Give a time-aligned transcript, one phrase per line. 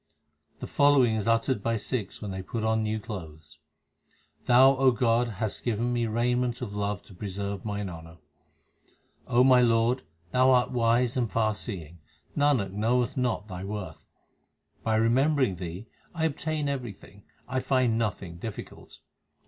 [0.61, 3.59] The following is uttered by Sikhs when they put on new clothes:
[4.45, 8.17] Thou, O God, hast given me the raiment of love to pre serve mine honour.
[9.29, 10.01] my Lord,
[10.31, 11.99] Thou art wise and far seeing;
[12.35, 14.07] Nanak knoweth not Thy worth.
[14.81, 18.97] By remembering Thee, I obtain everything, I find nothing difficult.